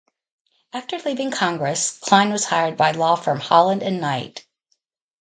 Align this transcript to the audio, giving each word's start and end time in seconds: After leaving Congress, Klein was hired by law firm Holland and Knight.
After 0.73 0.97
leaving 0.97 1.29
Congress, 1.29 1.99
Klein 1.99 2.31
was 2.31 2.43
hired 2.45 2.75
by 2.75 2.89
law 2.89 3.15
firm 3.15 3.39
Holland 3.39 3.83
and 3.83 4.01
Knight. 4.01 4.43